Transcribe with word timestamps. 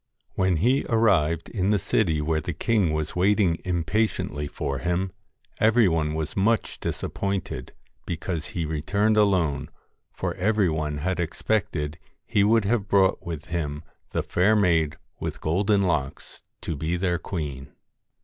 When 0.33 0.57
he 0.57 0.83
arrived 0.89 1.47
in 1.49 1.69
the 1.69 1.77
city 1.77 2.21
where 2.21 2.41
the 2.41 2.55
king 2.55 2.91
was 2.91 3.15
waiting 3.15 3.59
impatiently 3.63 4.47
for 4.47 4.79
him, 4.79 5.11
every 5.59 5.87
one 5.87 6.15
was 6.15 6.35
much 6.35 6.79
disappointed 6.79 7.73
because 8.07 8.47
he 8.47 8.65
returned 8.65 9.15
alone, 9.15 9.69
for 10.11 10.33
every 10.37 10.69
one 10.69 10.97
had 10.97 11.19
expected 11.19 11.99
he 12.25 12.43
would 12.43 12.65
have 12.65 12.87
brought 12.87 13.21
with 13.23 13.49
him 13.49 13.83
the 14.09 14.23
fair 14.23 14.55
maid 14.55 14.95
with 15.19 15.39
golden 15.39 15.83
locks 15.83 16.41
to 16.61 16.75
be 16.75 16.97
their 16.97 17.19
queen. 17.19 17.71